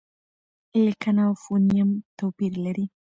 [0.85, 2.85] لیکنه او فونېم توپیر لري.